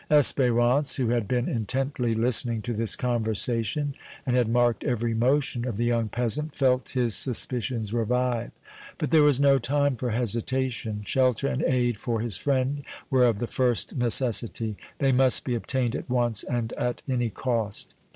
Espérance, 0.09 0.95
who 0.95 1.09
had 1.09 1.27
been 1.27 1.47
intently 1.47 2.15
listening 2.15 2.59
to 2.63 2.73
this 2.73 2.95
conversation 2.95 3.93
and 4.25 4.35
had 4.35 4.49
marked 4.49 4.83
every 4.83 5.13
motion 5.13 5.63
of 5.63 5.77
the 5.77 5.85
young 5.85 6.09
peasant, 6.09 6.55
felt 6.55 6.89
his 6.97 7.15
suspicions 7.15 7.93
revive; 7.93 8.49
but 8.97 9.11
there 9.11 9.21
was 9.21 9.39
no 9.39 9.59
time 9.59 9.95
for 9.95 10.09
hesitation; 10.09 11.03
shelter 11.05 11.47
and 11.47 11.61
aid 11.61 11.97
for 11.97 12.19
his 12.19 12.35
friend 12.35 12.83
were 13.11 13.25
of 13.25 13.37
the 13.37 13.45
first 13.45 13.95
necessity; 13.95 14.75
they 14.97 15.11
must 15.11 15.43
be 15.43 15.53
obtained 15.53 15.95
at 15.95 16.09
once 16.09 16.41
and 16.45 16.73
at 16.73 17.03
any 17.07 17.29
cost. 17.29 17.93